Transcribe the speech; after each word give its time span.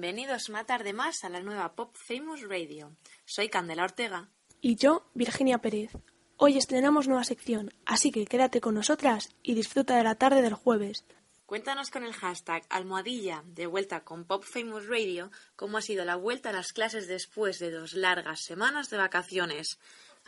Bienvenidos 0.00 0.48
una 0.48 0.62
tarde 0.62 0.92
más 0.92 1.24
a 1.24 1.28
la 1.28 1.40
nueva 1.40 1.74
Pop 1.74 1.96
Famous 1.96 2.42
Radio. 2.42 2.92
Soy 3.24 3.48
Candela 3.48 3.82
Ortega. 3.82 4.28
Y 4.60 4.76
yo, 4.76 5.10
Virginia 5.12 5.58
Pérez. 5.58 5.90
Hoy 6.36 6.56
estrenamos 6.56 7.08
nueva 7.08 7.24
sección, 7.24 7.74
así 7.84 8.12
que 8.12 8.24
quédate 8.24 8.60
con 8.60 8.76
nosotras 8.76 9.34
y 9.42 9.54
disfruta 9.54 9.96
de 9.96 10.04
la 10.04 10.14
tarde 10.14 10.40
del 10.40 10.54
jueves. 10.54 11.04
Cuéntanos 11.46 11.90
con 11.90 12.04
el 12.04 12.12
hashtag 12.12 12.64
almohadilla 12.70 13.42
de 13.44 13.66
vuelta 13.66 14.04
con 14.04 14.24
Pop 14.24 14.44
Famous 14.44 14.86
Radio 14.86 15.32
cómo 15.56 15.78
ha 15.78 15.82
sido 15.82 16.04
la 16.04 16.14
vuelta 16.14 16.50
a 16.50 16.52
las 16.52 16.72
clases 16.72 17.08
después 17.08 17.58
de 17.58 17.72
dos 17.72 17.94
largas 17.94 18.44
semanas 18.44 18.90
de 18.90 18.98
vacaciones. 18.98 19.80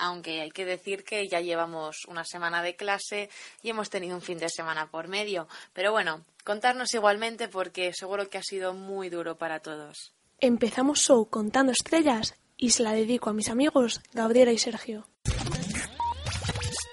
Aunque 0.02 0.40
hay 0.40 0.50
que 0.50 0.64
decir 0.64 1.04
que 1.04 1.28
ya 1.28 1.40
llevamos 1.40 2.06
una 2.08 2.24
semana 2.24 2.62
de 2.62 2.74
clase 2.74 3.28
y 3.62 3.68
hemos 3.68 3.90
tenido 3.90 4.16
un 4.16 4.22
fin 4.22 4.38
de 4.38 4.48
semana 4.48 4.90
por 4.90 5.08
medio. 5.08 5.46
Pero 5.74 5.92
bueno, 5.92 6.24
contarnos 6.42 6.94
igualmente 6.94 7.48
porque 7.48 7.92
seguro 7.92 8.30
que 8.30 8.38
ha 8.38 8.42
sido 8.42 8.72
muy 8.72 9.10
duro 9.10 9.36
para 9.36 9.60
todos. 9.60 10.14
Empezamos 10.38 11.00
show 11.00 11.28
contando 11.28 11.70
estrellas 11.70 12.34
y 12.56 12.70
se 12.70 12.82
la 12.82 12.92
dedico 12.92 13.28
a 13.28 13.34
mis 13.34 13.50
amigos 13.50 14.00
Gabriela 14.14 14.52
y 14.52 14.58
Sergio. 14.58 15.06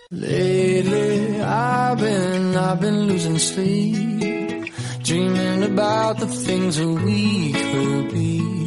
Lately, 0.10 1.41
I've 1.41 1.98
been, 1.98 2.55
I've 2.55 2.80
been 2.80 3.08
losing 3.08 3.38
sleep, 3.40 4.74
dreaming 5.04 5.63
about 5.63 6.20
the 6.20 6.27
things 6.27 6.77
that 6.77 6.88
we 6.88 7.52
could 7.52 8.12
be. 8.13 8.66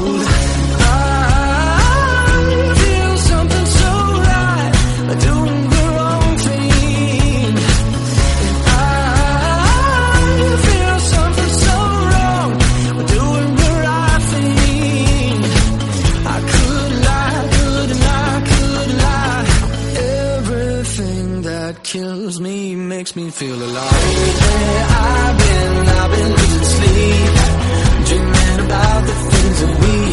That 21.73 21.83
kills 21.83 22.41
me 22.41 22.75
makes 22.75 23.15
me 23.15 23.29
feel 23.29 23.55
alive. 23.55 23.91
Lately, 23.91 24.71
I've 25.07 25.37
been, 25.37 25.87
I've 25.87 26.11
been 26.11 26.31
losing 26.39 26.67
sleep, 26.75 27.33
dreaming 28.07 28.65
about 28.65 29.01
the 29.07 29.15
things 29.31 29.61
that 29.61 29.73
we 29.81 30.10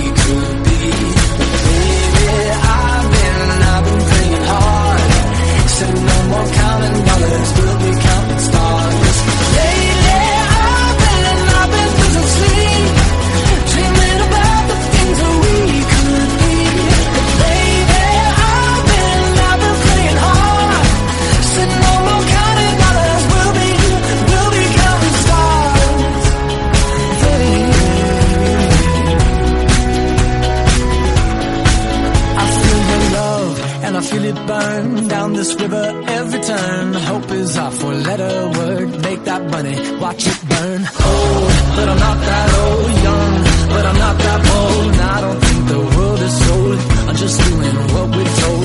feel 34.10 34.24
it 34.24 34.46
burn 34.46 35.08
down 35.08 35.32
this 35.34 35.54
river 35.60 35.86
every 36.18 36.40
turn. 36.40 36.94
Hope 36.94 37.30
is 37.30 37.58
our 37.58 37.70
four 37.70 37.94
letter 37.94 38.34
word. 38.58 38.88
Make 39.02 39.24
that 39.24 39.42
money, 39.50 39.76
watch 40.00 40.26
it 40.26 40.40
burn. 40.48 40.80
Old, 40.80 41.52
but 41.76 41.86
I'm 41.92 42.00
not 42.08 42.18
that 42.30 42.48
old. 42.62 42.90
Young, 43.08 43.34
but 43.74 43.84
I'm 43.90 43.98
not 44.06 44.16
that 44.26 44.40
bold. 44.48 44.94
I 45.16 45.20
don't 45.24 45.40
think 45.46 45.62
the 45.74 45.80
world 45.96 46.20
is 46.28 46.34
sold. 46.44 46.78
I'm 47.08 47.16
just 47.16 47.36
doing 47.48 47.76
what 47.92 48.06
we're 48.16 48.34
told. 48.42 48.57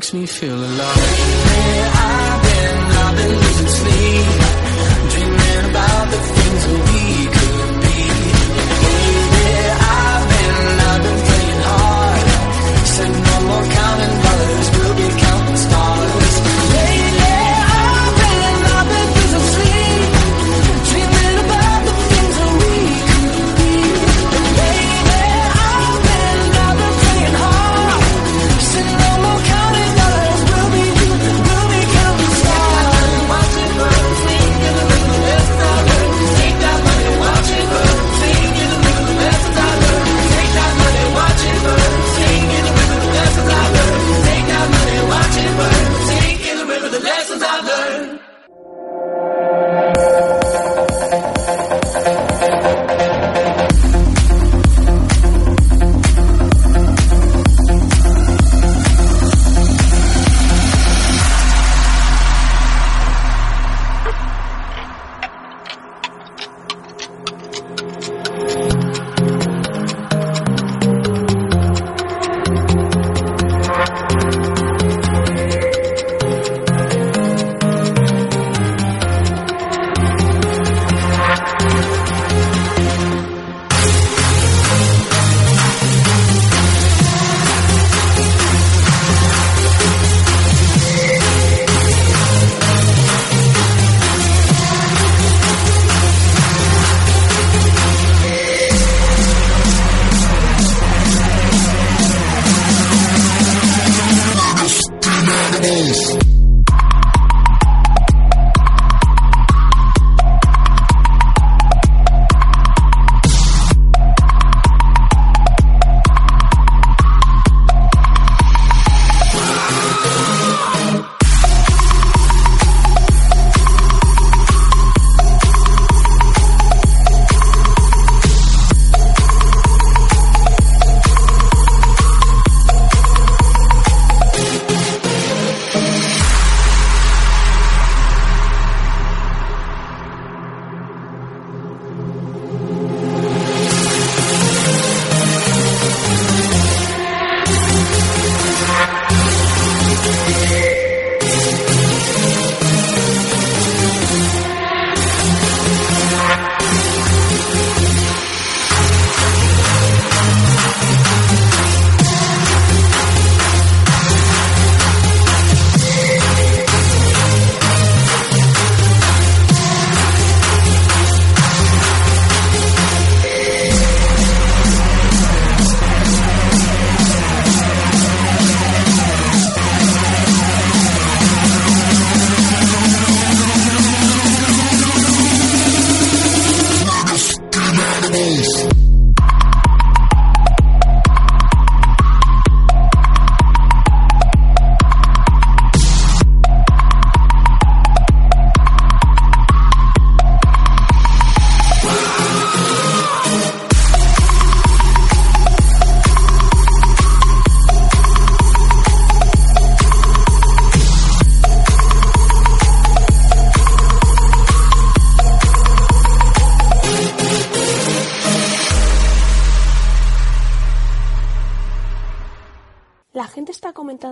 Makes 0.00 0.14
me 0.14 0.24
feel 0.24 0.56
alive. 0.56 0.96
Hey, 0.96 1.90
I've 1.92 2.42
been, 2.42 2.99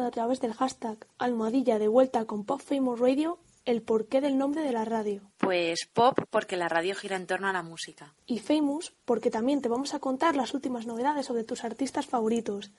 a 0.09 0.11
través 0.11 0.41
del 0.41 0.55
hashtag 0.55 1.07
almohadilla 1.19 1.79
de 1.79 1.87
vuelta 1.87 2.25
con 2.25 2.45
Pop 2.45 2.61
Famous 2.61 2.99
Radio 2.99 3.39
el 3.67 3.83
porqué 3.83 4.23
del 4.23 4.39
nombre 4.39 4.63
de 4.63 4.73
la 4.73 4.87
radio. 4.87 5.21
Pues 5.37 5.87
pop 5.93 6.19
porque 6.31 6.57
la 6.57 6.71
radio 6.71 6.95
gira 6.95 7.17
en 7.17 7.27
torno 7.27 7.49
a 7.49 7.53
la 7.53 7.63
música. 7.63 8.15
Y 8.27 8.39
famous 8.39 8.95
porque 9.05 9.31
también 9.31 9.61
te 9.61 9.69
vamos 9.69 9.93
a 9.93 9.99
contar 9.99 10.35
las 10.35 10.55
últimas 10.55 10.87
novedades 10.87 11.27
sobre 11.27 11.45
tus 11.45 11.65
artistas 11.65 12.07
favoritos. 12.07 12.71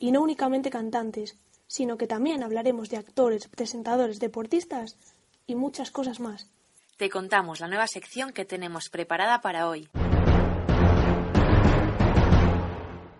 Y 0.00 0.10
no 0.10 0.20
únicamente 0.20 0.68
cantantes, 0.68 1.36
sino 1.68 1.96
que 1.96 2.08
también 2.08 2.42
hablaremos 2.42 2.90
de 2.90 2.96
actores, 2.96 3.46
presentadores, 3.46 4.18
deportistas 4.18 4.96
y 5.46 5.54
muchas 5.54 5.92
cosas 5.92 6.18
más. 6.18 6.50
Te 6.96 7.08
contamos 7.08 7.60
la 7.60 7.68
nueva 7.68 7.86
sección 7.86 8.32
que 8.32 8.44
tenemos 8.44 8.88
preparada 8.88 9.40
para 9.40 9.68
hoy. 9.68 9.88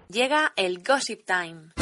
Llega 0.08 0.53
el 0.56 0.82
Gossip 0.82 1.25
Time. 1.25 1.73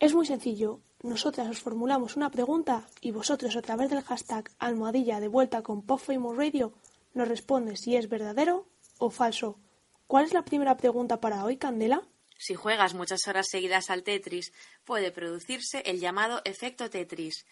Es 0.00 0.14
muy 0.14 0.24
sencillo. 0.24 0.80
Nosotras 1.02 1.48
os 1.48 1.60
formulamos 1.60 2.16
una 2.16 2.30
pregunta 2.30 2.88
y 3.02 3.10
vosotros 3.10 3.54
a 3.54 3.62
través 3.62 3.90
del 3.90 4.02
hashtag 4.02 4.50
almohadilla 4.58 5.20
de 5.20 5.28
vuelta 5.28 5.62
con 5.62 5.82
Pop 5.82 6.00
Famous 6.00 6.36
Radio 6.36 6.72
nos 7.12 7.28
respondes 7.28 7.80
si 7.80 7.96
es 7.96 8.08
verdadero 8.08 8.66
o 8.98 9.10
falso. 9.10 9.58
¿Cuál 10.06 10.24
es 10.24 10.32
la 10.32 10.44
primera 10.44 10.76
pregunta 10.78 11.20
para 11.20 11.44
hoy, 11.44 11.58
Candela? 11.58 12.02
Si 12.38 12.54
juegas 12.54 12.94
muchas 12.94 13.28
horas 13.28 13.48
seguidas 13.50 13.90
al 13.90 14.02
Tetris, 14.02 14.52
puede 14.84 15.10
producirse 15.10 15.82
el 15.84 16.00
llamado 16.00 16.40
efecto 16.44 16.88
Tetris, 16.88 17.44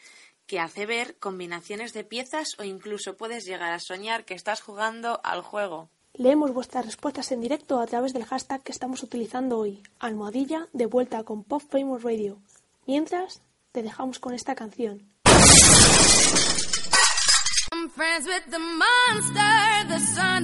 que 0.47 0.59
hace 0.59 0.87
ver 0.87 1.19
combinaciones 1.19 1.93
de 1.93 2.05
piezas 2.05 2.59
o 2.59 2.65
incluso 2.65 3.19
puedes 3.19 3.45
llegar 3.45 3.73
a 3.73 3.81
soñar 3.81 4.25
que 4.25 4.35
estás 4.35 4.63
jugando 4.63 5.21
al 5.23 5.43
juego. 5.43 5.91
Leemos 6.15 6.53
vuestras 6.53 6.85
respuestas 6.85 7.31
en 7.33 7.41
directo 7.41 7.81
a 7.81 7.87
través 7.87 8.13
del 8.13 8.25
hashtag 8.25 8.63
que 8.63 8.73
estamos 8.73 9.03
utilizando 9.03 9.59
hoy, 9.59 9.83
almohadilla 9.99 10.69
de 10.73 10.87
vuelta 10.87 11.23
con 11.23 11.45
Pop 11.45 11.63
Famous 11.69 12.03
Radio. 12.03 12.39
Mientras, 12.87 13.41
te 13.73 13.83
dejamos 13.83 14.19
con 14.19 14.35
esta 14.35 14.55
canción. 14.55 15.03
I'm 17.71 17.91
friends 17.91 18.27
with 18.27 18.51
the 18.51 18.59
monster 18.59 19.59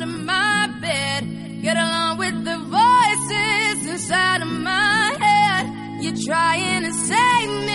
my 0.07 0.67
bed. 0.81 1.25
Get 1.63 1.77
along 1.77 2.19
with 2.19 2.45
the 2.45 2.59
voices 2.59 3.87
inside 3.89 4.43
of 4.43 4.49
my 4.49 5.17
head. 5.19 5.35
Trying 6.25 6.85
to 6.85 6.93
save 6.93 7.51
me, 7.67 7.75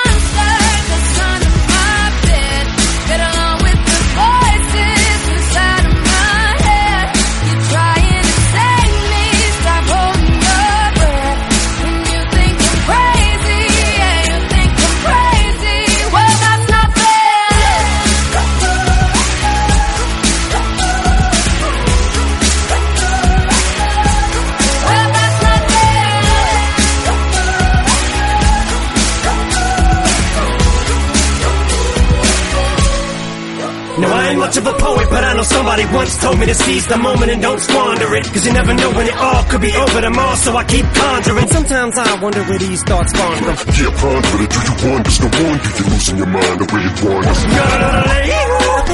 told 36.17 36.39
me 36.39 36.45
to 36.45 36.55
seize 36.55 36.87
the 36.87 36.97
moment 36.97 37.31
and 37.31 37.41
don't 37.41 37.59
squander 37.59 38.15
it. 38.15 38.25
Cause 38.25 38.45
you 38.45 38.53
never 38.53 38.73
know 38.73 38.91
when 38.91 39.07
it 39.07 39.15
all 39.15 39.43
could 39.45 39.61
be 39.61 39.71
over 39.75 40.01
tomorrow, 40.01 40.35
so 40.35 40.55
I 40.55 40.63
keep 40.63 40.85
conjuring. 40.85 41.47
Sometimes 41.47 41.97
I 41.97 42.19
wonder 42.21 42.43
where 42.43 42.59
these 42.59 42.83
thoughts 42.83 43.11
spawn 43.11 43.37
from. 43.37 43.55
Yeah, 43.75 43.91
ponder 44.01 44.43
it. 44.43 44.49
Do 44.49 44.59
you 44.59 44.75
wonder? 44.91 45.11
No 45.21 45.27
wonder 45.43 45.69
you're 45.77 45.89
losing 45.89 46.17
your 46.17 46.27
mind 46.27 46.59
the 46.59 46.65
way 46.73 46.81
it 46.89 47.03
wanders. 47.03 48.60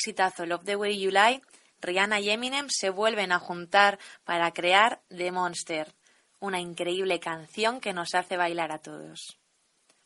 exitazo 0.00 0.46
Love 0.46 0.64
the 0.64 0.76
Way 0.76 0.98
You 0.98 1.10
Lie, 1.10 1.42
Rihanna 1.82 2.20
y 2.20 2.30
Eminem 2.30 2.68
se 2.70 2.88
vuelven 2.88 3.32
a 3.32 3.38
juntar 3.38 3.98
para 4.24 4.50
crear 4.52 5.02
The 5.08 5.30
Monster, 5.30 5.94
una 6.40 6.58
increíble 6.58 7.20
canción 7.20 7.80
que 7.80 7.92
nos 7.92 8.14
hace 8.14 8.38
bailar 8.38 8.72
a 8.72 8.78
todos. 8.78 9.38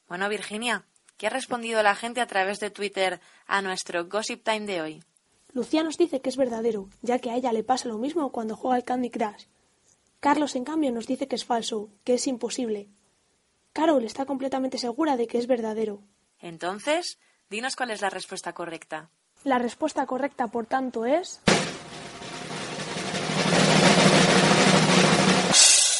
Bueno, 0.09 0.29
Virginia, 0.29 0.85
¿qué 1.17 1.29
ha 1.29 1.31
respondido 1.31 1.81
la 1.85 1.95
gente 1.95 2.21
a 2.21 2.27
través 2.27 2.59
de 2.59 2.71
Twitter 2.71 3.21
a 3.47 3.63
nuestro 3.63 4.07
Gossip 4.07 4.43
Time 4.43 4.67
de 4.67 4.83
hoy? 4.83 5.05
Lucía 5.53 5.85
nos 5.85 5.97
dice 5.97 6.21
que 6.21 6.29
es 6.29 6.37
verdadero, 6.37 6.89
ya 7.03 7.21
que 7.21 7.31
a 7.31 7.37
ella 7.37 7.53
le 7.53 7.63
pasa 7.63 7.89
lo 7.89 7.99
mismo 7.99 8.33
cuando 8.33 8.57
juega 8.57 8.75
al 8.75 8.85
Candy 8.85 9.11
Crush. 9.11 9.45
Carlos, 10.19 10.57
en 10.57 10.65
cambio, 10.65 10.91
nos 10.91 11.07
dice 11.07 11.29
que 11.29 11.37
es 11.37 11.45
falso, 11.45 11.91
que 12.03 12.15
es 12.15 12.27
imposible. 12.27 12.89
Carol 13.73 14.05
está 14.05 14.27
completamente 14.27 14.79
segura 14.79 15.17
de 15.17 15.29
que 15.29 15.39
es 15.39 15.47
verdadero. 15.47 16.03
Entonces, 16.41 17.19
dinos 17.49 17.77
cuál 17.77 17.93
es 17.93 18.01
la 18.01 18.11
respuesta 18.11 18.53
correcta. 18.53 19.11
La 19.45 19.59
respuesta 19.59 20.07
correcta, 20.07 20.47
por 20.47 20.65
tanto, 20.65 21.05
es... 21.05 21.41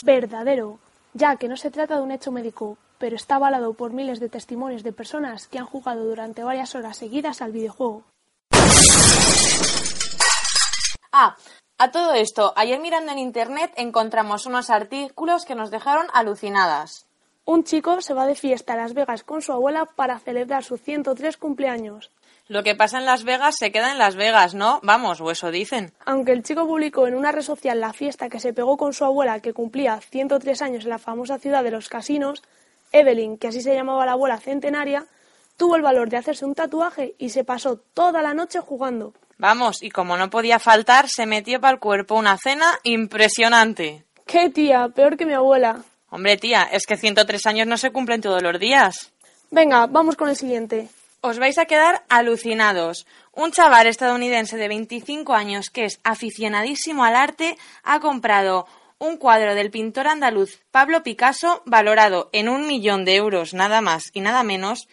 Verdadero, 0.03 0.79
ya 1.13 1.37
que 1.37 1.49
no 1.49 1.57
se 1.59 1.71
trata 1.71 1.97
de 1.97 2.03
un 2.03 2.11
hecho 2.11 2.33
médico, 2.33 2.79
pero 2.99 3.17
está 3.17 3.37
avalado 3.37 3.75
por 3.75 3.93
miles 3.93 4.19
de 4.19 4.31
testimonios 4.31 4.83
de 4.83 4.93
personas 4.93 5.47
que 5.47 5.59
han 5.59 5.67
jugado 5.67 6.05
durante 6.05 6.43
varias 6.43 6.75
horas 6.75 6.97
seguidas 6.97 7.43
al 7.43 7.53
videojuego. 7.53 8.03
Ah, 11.13 11.37
a 11.77 11.91
todo 11.91 12.15
esto, 12.15 12.55
ayer 12.57 12.81
mirando 12.81 13.13
en 13.13 13.19
internet 13.19 13.73
encontramos 13.77 14.47
unos 14.47 14.71
artículos 14.71 15.45
que 15.45 15.55
nos 15.55 15.71
dejaron 15.71 16.07
alucinadas. 16.15 17.07
Un 17.45 17.65
chico 17.65 18.01
se 18.01 18.15
va 18.15 18.27
de 18.27 18.37
fiesta 18.37 18.73
a 18.73 18.77
Las 18.77 18.95
Vegas 18.95 19.23
con 19.23 19.43
su 19.43 19.53
abuela 19.53 19.85
para 19.85 20.19
celebrar 20.19 20.65
su 20.65 20.79
103 20.79 21.37
cumpleaños. 21.37 22.11
Lo 22.47 22.63
que 22.63 22.75
pasa 22.75 22.99
en 22.99 23.07
Las 23.07 23.25
Vegas 23.25 23.57
se 23.59 23.73
queda 23.73 23.91
en 23.91 23.99
Las 23.99 24.17
Vegas, 24.17 24.55
¿no? 24.55 24.79
Vamos, 24.83 25.21
o 25.23 25.31
eso 25.31 25.51
dicen. 25.51 25.95
Aunque 26.05 26.33
el 26.33 26.43
chico 26.43 26.67
publicó 26.67 27.07
en 27.07 27.15
una 27.15 27.33
red 27.33 27.41
social 27.41 27.81
la 27.81 27.95
fiesta 27.95 28.29
que 28.29 28.39
se 28.39 28.53
pegó 28.53 28.77
con 28.77 28.93
su 28.93 29.05
abuela 29.05 29.41
que 29.41 29.55
cumplía 29.55 29.99
103 30.01 30.61
años 30.61 30.85
en 30.85 30.91
la 30.91 30.99
famosa 30.99 31.39
ciudad 31.39 31.65
de 31.65 31.71
los 31.71 31.89
casinos, 31.89 32.43
Evelyn, 32.93 33.39
que 33.39 33.49
así 33.49 33.63
se 33.63 33.75
llamaba 33.75 34.05
la 34.05 34.13
abuela 34.13 34.39
centenaria, 34.39 35.07
tuvo 35.57 35.77
el 35.77 35.83
valor 35.83 36.11
de 36.11 36.19
hacerse 36.19 36.45
un 36.45 36.55
tatuaje 36.55 37.15
y 37.19 37.31
se 37.31 37.45
pasó 37.45 37.79
toda 37.95 38.21
la 38.21 38.35
noche 38.35 38.61
jugando. 38.61 39.15
Vamos, 39.39 39.83
y 39.83 39.91
como 39.91 40.17
no 40.19 40.29
podía 40.29 40.59
faltar, 40.59 41.09
se 41.09 41.25
metió 41.25 41.61
para 41.61 41.75
el 41.75 41.81
cuerpo 41.81 42.15
una 42.15 42.37
cena 42.37 42.79
impresionante. 42.83 44.05
¡Qué 44.27 44.51
tía! 44.51 44.89
Peor 44.89 45.17
que 45.17 45.25
mi 45.25 45.33
abuela. 45.33 45.83
Hombre, 46.11 46.37
tía, 46.37 46.69
es 46.71 46.87
que 46.87 46.97
103 46.97 47.47
años 47.47 47.67
no 47.67 47.79
se 47.79 47.91
cumplen 47.91 48.21
todos 48.21 48.43
los 48.43 48.61
días. 48.61 49.13
Venga, 49.51 49.87
vamos 49.87 50.15
con 50.15 50.29
el 50.29 50.37
siguiente. 50.37 50.89
Os 51.25 51.38
vais 51.38 51.57
a 51.57 51.64
quedar 51.64 52.04
alucinados. 52.11 53.07
Un 53.33 53.49
chaval 53.50 53.87
estadounidense 53.87 54.59
de 54.59 54.69
25 54.69 55.33
años 55.33 55.71
que 55.71 55.87
es 55.87 55.99
aficionadísimo 56.04 57.02
al 57.02 57.16
arte 57.16 57.57
ha 57.83 57.99
comprado 58.00 58.66
un 58.99 59.16
cuadro 59.16 59.54
del 59.54 59.71
pintor 59.71 60.07
andaluz 60.07 60.61
Pablo 60.71 61.02
Picasso 61.02 61.62
valorado 61.64 62.28
en 62.33 62.50
un 62.50 62.66
millón 62.66 63.07
de 63.07 63.16
euros 63.16 63.54
nada 63.54 63.81
más 63.81 64.11
y 64.12 64.21
nada 64.21 64.43
menos 64.43 64.87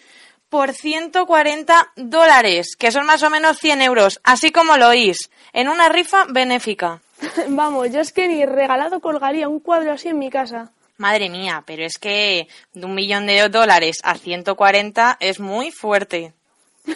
por 0.48 0.72
140 0.72 1.92
dólares, 1.98 2.78
que 2.80 2.94
son 2.94 3.06
más 3.06 3.24
o 3.24 3.30
menos 3.30 3.58
100 3.60 3.82
euros, 3.82 4.22
así 4.24 4.54
como 4.54 4.78
lo 4.78 4.88
oís, 4.88 5.30
en 5.52 5.68
una 5.68 5.90
rifa 5.90 6.28
benéfica. 6.30 7.02
Vamos, 7.50 7.92
yo 7.92 8.00
es 8.00 8.14
que 8.14 8.30
ni 8.30 8.46
regalado 8.46 9.02
colgaría 9.02 9.50
un 9.50 9.60
cuadro 9.60 9.92
así 9.92 10.08
en 10.08 10.20
mi 10.20 10.30
casa. 10.30 10.72
Madre 11.02 11.30
mía, 11.30 11.64
pero 11.66 11.84
es 11.84 11.98
que 11.98 12.48
de 12.74 12.86
un 12.86 12.94
millón 12.94 13.26
de 13.26 13.50
dólares 13.50 13.98
a 14.04 14.14
140 14.16 15.18
es 15.20 15.40
muy 15.40 15.72
fuerte. 15.72 16.34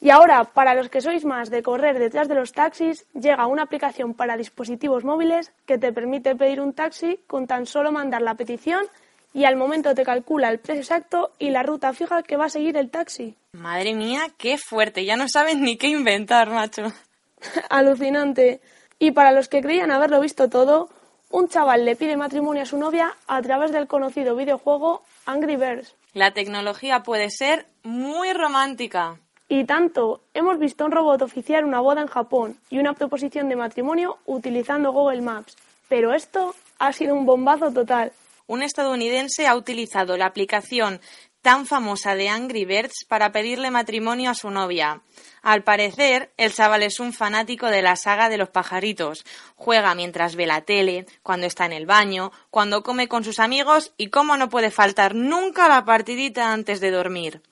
Y 0.00 0.10
ahora, 0.10 0.44
para 0.44 0.76
los 0.76 0.88
que 0.88 1.00
sois 1.00 1.24
más 1.24 1.50
de 1.50 1.60
correr 1.60 1.98
detrás 1.98 2.28
de 2.28 2.36
los 2.36 2.52
taxis, 2.52 3.04
llega 3.14 3.48
una 3.48 3.64
aplicación 3.64 4.14
para 4.14 4.36
dispositivos 4.36 5.02
móviles 5.02 5.50
que 5.66 5.76
te 5.76 5.92
permite 5.92 6.36
pedir 6.36 6.60
un 6.60 6.72
taxi 6.72 7.18
con 7.26 7.48
tan 7.48 7.66
solo 7.66 7.90
mandar 7.90 8.22
la 8.22 8.36
petición 8.36 8.86
y 9.34 9.44
al 9.44 9.56
momento 9.56 9.96
te 9.96 10.04
calcula 10.04 10.50
el 10.50 10.60
precio 10.60 10.82
exacto 10.82 11.32
y 11.40 11.50
la 11.50 11.64
ruta 11.64 11.92
fija 11.94 12.22
que 12.22 12.36
va 12.36 12.44
a 12.44 12.48
seguir 12.48 12.76
el 12.76 12.90
taxi. 12.90 13.34
Madre 13.50 13.92
mía, 13.92 14.28
qué 14.36 14.56
fuerte, 14.56 15.04
ya 15.04 15.16
no 15.16 15.28
saben 15.28 15.62
ni 15.62 15.76
qué 15.76 15.88
inventar, 15.88 16.48
macho. 16.48 16.92
Alucinante. 17.68 18.60
Y 19.00 19.10
para 19.10 19.32
los 19.32 19.48
que 19.48 19.62
creían 19.62 19.90
haberlo 19.90 20.20
visto 20.20 20.48
todo, 20.48 20.90
un 21.30 21.48
chaval 21.48 21.84
le 21.84 21.96
pide 21.96 22.16
matrimonio 22.16 22.62
a 22.62 22.66
su 22.66 22.78
novia 22.78 23.14
a 23.26 23.42
través 23.42 23.72
del 23.72 23.86
conocido 23.86 24.36
videojuego 24.36 25.02
Angry 25.26 25.56
Birds. 25.56 25.94
La 26.14 26.32
tecnología 26.32 27.02
puede 27.02 27.30
ser 27.30 27.66
muy 27.82 28.32
romántica. 28.32 29.18
Y 29.48 29.64
tanto, 29.64 30.20
hemos 30.34 30.58
visto 30.58 30.84
un 30.84 30.92
robot 30.92 31.22
oficiar 31.22 31.64
una 31.64 31.80
boda 31.80 32.02
en 32.02 32.08
Japón 32.08 32.58
y 32.68 32.78
una 32.78 32.92
proposición 32.92 33.48
de 33.48 33.56
matrimonio 33.56 34.18
utilizando 34.26 34.92
Google 34.92 35.22
Maps. 35.22 35.56
Pero 35.88 36.12
esto 36.12 36.54
ha 36.78 36.92
sido 36.92 37.14
un 37.14 37.24
bombazo 37.24 37.72
total. 37.72 38.12
Un 38.46 38.62
estadounidense 38.62 39.46
ha 39.46 39.56
utilizado 39.56 40.16
la 40.16 40.26
aplicación 40.26 41.00
tan 41.42 41.66
famosa 41.66 42.14
de 42.14 42.28
Angry 42.28 42.64
Birds 42.64 43.04
para 43.06 43.32
pedirle 43.32 43.70
matrimonio 43.70 44.30
a 44.30 44.34
su 44.34 44.50
novia. 44.50 45.02
Al 45.42 45.62
parecer, 45.62 46.32
el 46.36 46.52
chaval 46.52 46.82
es 46.82 47.00
un 47.00 47.12
fanático 47.12 47.66
de 47.66 47.82
la 47.82 47.96
saga 47.96 48.28
de 48.28 48.38
los 48.38 48.50
pajaritos. 48.50 49.24
Juega 49.56 49.94
mientras 49.94 50.36
ve 50.36 50.46
la 50.46 50.62
tele, 50.62 51.06
cuando 51.22 51.46
está 51.46 51.66
en 51.66 51.72
el 51.72 51.86
baño, 51.86 52.32
cuando 52.50 52.82
come 52.82 53.08
con 53.08 53.24
sus 53.24 53.38
amigos 53.38 53.92
y 53.96 54.10
cómo 54.10 54.36
no 54.36 54.48
puede 54.48 54.70
faltar 54.70 55.14
nunca 55.14 55.68
la 55.68 55.84
partidita 55.84 56.52
antes 56.52 56.80
de 56.80 56.90
dormir. 56.90 57.42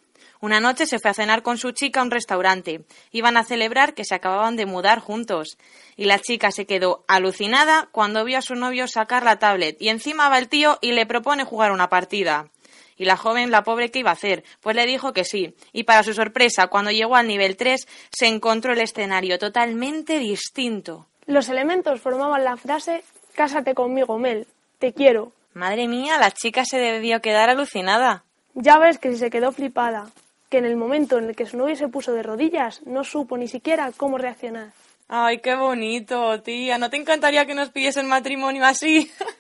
Una 0.41 0.61
noche 0.61 0.87
se 0.87 0.99
fue 0.99 1.11
a 1.11 1.15
cenar 1.15 1.43
con 1.43 1.57
su 1.57 1.73
chica 1.73 2.01
a 2.01 2.03
un 2.03 2.11
restaurante. 2.11 2.85
Iban 3.11 3.37
a 3.37 3.45
celebrar 3.45 3.95
que 3.95 4.05
se 4.05 4.15
acababan 4.15 4.57
de 4.57 4.67
mudar 4.67 5.01
juntos. 5.01 5.57
Y 5.97 6.05
la 6.05 6.19
chica 6.19 6.51
se 6.51 6.67
quedó 6.67 7.05
alucinada 7.09 7.89
cuando 7.91 8.25
vio 8.25 8.39
a 8.39 8.43
su 8.43 8.55
novio 8.55 8.87
sacar 8.87 9.25
la 9.25 9.39
tablet 9.39 9.77
y 9.81 9.89
encima 9.89 10.29
va 10.29 10.39
el 10.39 10.49
tío 10.49 10.79
y 10.83 10.93
le 10.93 11.07
propone 11.07 11.45
jugar 11.45 11.73
una 11.73 11.89
partida. 11.89 12.51
Y 12.97 13.05
la 13.05 13.17
joven, 13.17 13.51
la 13.51 13.63
pobre, 13.63 13.91
¿qué 13.91 13.99
iba 14.01 14.11
a 14.11 14.15
hacer? 14.15 14.45
Pues 14.61 14.75
le 14.77 14.87
dijo 14.87 15.13
que 15.13 15.25
sí. 15.25 15.55
Y 15.73 15.85
para 15.85 16.03
su 16.03 16.15
sorpresa, 16.15 16.69
cuando 16.69 16.91
llegó 16.91 17.17
al 17.17 17.29
nivel 17.29 17.57
3, 17.57 17.87
se 18.11 18.27
encontró 18.27 18.73
el 18.73 18.81
escenario 18.81 19.39
totalmente 19.39 20.19
distinto. 20.19 21.07
Los 21.27 21.49
elementos 21.49 22.01
formaban 22.01 22.45
la 22.45 22.57
frase 22.57 23.03
Cásate 23.37 23.75
conmigo, 23.75 24.19
Mel. 24.19 24.47
Te 24.79 24.95
quiero. 24.95 25.31
Madre 25.53 25.89
mía, 25.89 26.17
la 26.19 26.31
chica 26.31 26.65
se 26.65 26.79
debió 26.79 27.21
quedar 27.21 27.51
alucinada. 27.51 28.25
Ya 28.55 28.79
ves 28.79 28.99
que 28.99 29.11
si 29.11 29.19
se 29.19 29.29
quedó 29.29 29.53
flipada, 29.53 30.07
que 30.49 30.57
en 30.57 30.65
el 30.65 30.77
momento 30.77 31.19
en 31.19 31.25
el 31.25 31.37
que 31.37 31.45
su 31.45 31.59
novio 31.59 31.77
se 31.77 31.89
puso 31.89 32.13
de 32.13 32.23
rodillas, 32.23 32.81
no 32.87 33.05
supo 33.05 33.37
ni 33.37 33.47
siquiera 33.47 33.93
cómo 33.95 34.17
reaccionar. 34.17 34.73
Ay, 35.09 35.41
qué 35.41 35.55
bonito, 35.55 36.41
tía. 36.41 36.79
¿No 36.79 36.89
te 36.89 36.97
encantaría 36.97 37.45
que 37.45 37.55
nos 37.55 37.69
pidiesen 37.69 38.09
matrimonio 38.09 38.65
así? 38.65 39.11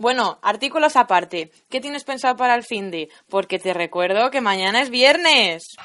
Bueno, 0.00 0.38
artículos 0.40 0.96
aparte. 0.96 1.52
¿Qué 1.68 1.78
tienes 1.78 2.04
pensado 2.04 2.34
para 2.34 2.54
el 2.54 2.62
fin 2.62 2.90
de? 2.90 3.10
Porque 3.28 3.58
te 3.58 3.74
recuerdo 3.74 4.30
que 4.30 4.40
mañana 4.40 4.80
es 4.80 4.88
viernes. 4.88 5.76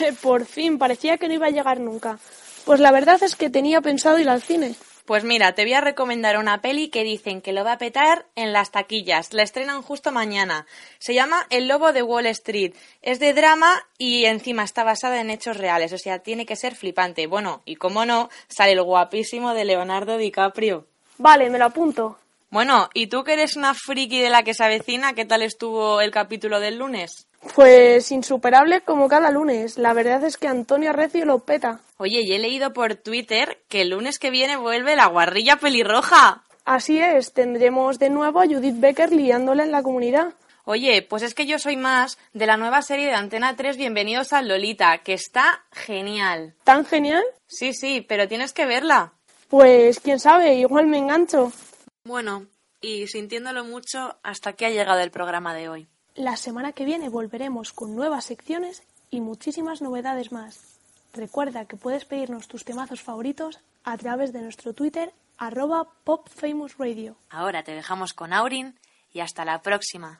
Por 0.20 0.46
fin, 0.46 0.78
parecía 0.78 1.16
que 1.16 1.28
no 1.28 1.34
iba 1.34 1.46
a 1.46 1.50
llegar 1.50 1.78
nunca. 1.78 2.18
Pues 2.64 2.80
la 2.80 2.90
verdad 2.90 3.22
es 3.22 3.36
que 3.36 3.50
tenía 3.50 3.80
pensado 3.80 4.18
ir 4.18 4.28
al 4.28 4.42
cine. 4.42 4.74
Pues 5.08 5.24
mira, 5.24 5.54
te 5.54 5.62
voy 5.62 5.72
a 5.72 5.80
recomendar 5.80 6.36
una 6.36 6.60
peli 6.60 6.90
que 6.90 7.02
dicen 7.02 7.40
que 7.40 7.54
lo 7.54 7.64
va 7.64 7.72
a 7.72 7.78
petar 7.78 8.26
en 8.34 8.52
las 8.52 8.72
taquillas. 8.72 9.32
La 9.32 9.42
estrenan 9.42 9.80
justo 9.80 10.12
mañana. 10.12 10.66
Se 10.98 11.14
llama 11.14 11.46
El 11.48 11.66
Lobo 11.66 11.94
de 11.94 12.02
Wall 12.02 12.26
Street. 12.26 12.74
Es 13.00 13.18
de 13.18 13.32
drama 13.32 13.88
y 13.96 14.26
encima 14.26 14.64
está 14.64 14.84
basada 14.84 15.22
en 15.22 15.30
hechos 15.30 15.56
reales. 15.56 15.94
O 15.94 15.96
sea, 15.96 16.18
tiene 16.18 16.44
que 16.44 16.56
ser 16.56 16.74
flipante. 16.74 17.26
Bueno, 17.26 17.62
y 17.64 17.76
como 17.76 18.04
no, 18.04 18.28
sale 18.48 18.72
el 18.72 18.82
guapísimo 18.82 19.54
de 19.54 19.64
Leonardo 19.64 20.18
DiCaprio. 20.18 20.86
Vale, 21.16 21.48
me 21.48 21.58
lo 21.58 21.64
apunto. 21.64 22.18
Bueno, 22.50 22.90
¿y 22.92 23.06
tú 23.06 23.24
que 23.24 23.32
eres 23.32 23.56
una 23.56 23.72
friki 23.72 24.20
de 24.20 24.28
la 24.28 24.42
que 24.42 24.52
se 24.52 24.64
avecina? 24.64 25.14
¿Qué 25.14 25.24
tal 25.24 25.40
estuvo 25.40 26.02
el 26.02 26.10
capítulo 26.10 26.60
del 26.60 26.76
lunes? 26.76 27.27
Pues 27.54 28.10
insuperable 28.10 28.80
como 28.80 29.08
cada 29.08 29.30
lunes. 29.30 29.78
La 29.78 29.92
verdad 29.92 30.24
es 30.24 30.36
que 30.36 30.48
Antonio 30.48 30.92
Recio 30.92 31.24
lo 31.24 31.40
peta. 31.40 31.80
Oye, 31.96 32.22
y 32.22 32.32
he 32.32 32.38
leído 32.38 32.72
por 32.72 32.94
Twitter 32.96 33.62
que 33.68 33.82
el 33.82 33.90
lunes 33.90 34.18
que 34.18 34.30
viene 34.30 34.56
vuelve 34.56 34.96
la 34.96 35.06
guarrilla 35.06 35.56
pelirroja. 35.56 36.42
Así 36.64 36.98
es, 36.98 37.32
tendremos 37.32 37.98
de 37.98 38.10
nuevo 38.10 38.40
a 38.40 38.46
Judith 38.46 38.78
Becker 38.78 39.12
liándola 39.12 39.64
en 39.64 39.72
la 39.72 39.82
comunidad. 39.82 40.34
Oye, 40.64 41.00
pues 41.00 41.22
es 41.22 41.34
que 41.34 41.46
yo 41.46 41.58
soy 41.58 41.78
más 41.78 42.18
de 42.34 42.44
la 42.44 42.58
nueva 42.58 42.82
serie 42.82 43.06
de 43.06 43.14
Antena 43.14 43.56
3 43.56 43.78
Bienvenidos 43.78 44.34
al 44.34 44.48
Lolita, 44.48 44.98
que 44.98 45.14
está 45.14 45.64
genial. 45.72 46.54
¿Tan 46.64 46.84
genial? 46.84 47.24
Sí, 47.46 47.72
sí, 47.72 48.04
pero 48.06 48.28
tienes 48.28 48.52
que 48.52 48.66
verla. 48.66 49.14
Pues 49.48 49.98
quién 50.00 50.20
sabe, 50.20 50.56
igual 50.56 50.86
me 50.86 50.98
engancho. 50.98 51.52
Bueno, 52.04 52.48
y 52.82 53.06
sintiéndolo 53.06 53.64
mucho, 53.64 54.18
hasta 54.22 54.50
aquí 54.50 54.66
ha 54.66 54.70
llegado 54.70 55.00
el 55.00 55.10
programa 55.10 55.54
de 55.54 55.70
hoy. 55.70 55.88
La 56.18 56.36
semana 56.36 56.72
que 56.72 56.84
viene 56.84 57.08
volveremos 57.08 57.72
con 57.72 57.94
nuevas 57.94 58.24
secciones 58.24 58.82
y 59.08 59.20
muchísimas 59.20 59.80
novedades 59.80 60.32
más. 60.32 60.80
Recuerda 61.14 61.66
que 61.66 61.76
puedes 61.76 62.06
pedirnos 62.06 62.48
tus 62.48 62.64
temazos 62.64 63.00
favoritos 63.00 63.60
a 63.84 63.96
través 63.96 64.32
de 64.32 64.42
nuestro 64.42 64.74
Twitter 64.74 65.12
arroba 65.36 65.86
popfamousradio. 66.02 67.14
Ahora 67.30 67.62
te 67.62 67.70
dejamos 67.70 68.14
con 68.14 68.32
Aurin 68.32 68.74
y 69.12 69.20
hasta 69.20 69.44
la 69.44 69.62
próxima. 69.62 70.18